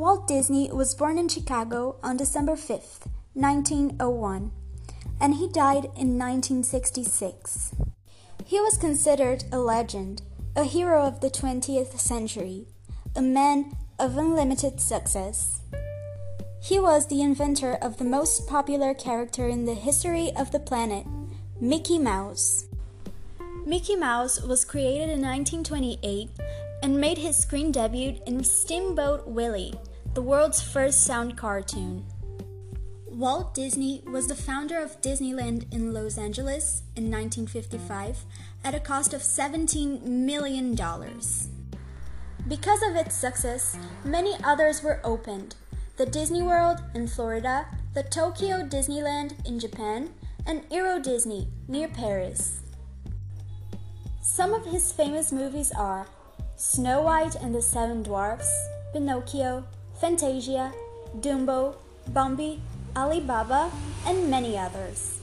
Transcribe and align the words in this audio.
Walt 0.00 0.26
Disney 0.26 0.70
was 0.72 0.94
born 0.94 1.18
in 1.18 1.28
Chicago 1.28 1.96
on 2.02 2.16
December 2.16 2.56
5, 2.56 2.78
1901, 3.34 4.50
and 5.20 5.34
he 5.34 5.46
died 5.46 5.84
in 5.94 6.16
1966. 6.16 7.74
He 8.46 8.58
was 8.60 8.78
considered 8.78 9.44
a 9.52 9.58
legend, 9.58 10.22
a 10.56 10.64
hero 10.64 11.02
of 11.02 11.20
the 11.20 11.28
20th 11.28 12.00
century, 12.00 12.64
a 13.14 13.20
man 13.20 13.76
of 13.98 14.16
unlimited 14.16 14.80
success. 14.80 15.60
He 16.62 16.80
was 16.80 17.08
the 17.08 17.20
inventor 17.20 17.74
of 17.74 17.98
the 17.98 18.04
most 18.04 18.48
popular 18.48 18.94
character 18.94 19.48
in 19.48 19.66
the 19.66 19.74
history 19.74 20.32
of 20.34 20.50
the 20.50 20.60
planet, 20.60 21.04
Mickey 21.60 21.98
Mouse. 21.98 22.64
Mickey 23.66 23.96
Mouse 23.96 24.40
was 24.40 24.64
created 24.64 25.10
in 25.10 25.20
1928 25.20 26.30
and 26.82 26.98
made 26.98 27.18
his 27.18 27.36
screen 27.36 27.70
debut 27.70 28.18
in 28.24 28.42
Steamboat 28.42 29.26
Willie, 29.26 29.74
the 30.12 30.22
world's 30.22 30.60
first 30.60 31.04
sound 31.04 31.36
cartoon. 31.36 32.04
Walt 33.06 33.54
Disney 33.54 34.02
was 34.06 34.26
the 34.26 34.34
founder 34.34 34.78
of 34.78 35.00
Disneyland 35.00 35.72
in 35.72 35.92
Los 35.92 36.18
Angeles 36.18 36.82
in 36.96 37.10
1955 37.10 38.24
at 38.64 38.74
a 38.74 38.80
cost 38.80 39.14
of 39.14 39.20
$17 39.20 40.02
million. 40.02 40.74
Because 42.48 42.82
of 42.82 42.96
its 42.96 43.14
success, 43.14 43.78
many 44.04 44.34
others 44.42 44.82
were 44.82 45.00
opened 45.04 45.54
the 45.96 46.06
Disney 46.06 46.42
World 46.42 46.78
in 46.94 47.06
Florida, 47.06 47.66
the 47.92 48.02
Tokyo 48.02 48.66
Disneyland 48.66 49.34
in 49.46 49.60
Japan, 49.60 50.14
and 50.46 50.64
Euro 50.70 50.98
Disney 50.98 51.46
near 51.68 51.88
Paris. 51.88 52.62
Some 54.22 54.54
of 54.54 54.64
his 54.64 54.92
famous 54.92 55.30
movies 55.30 55.70
are 55.72 56.06
Snow 56.56 57.02
White 57.02 57.34
and 57.34 57.54
the 57.54 57.60
Seven 57.60 58.02
Dwarfs, 58.02 58.50
Pinocchio, 58.94 59.66
Fantasia, 60.00 60.72
Dumbo, 61.20 61.74
Bambi, 62.08 62.58
Alibaba, 62.96 63.70
and 64.06 64.30
many 64.30 64.56
others. 64.56 65.19